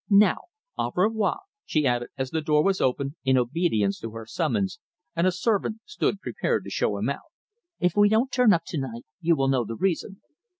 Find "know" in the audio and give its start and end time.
9.47-9.63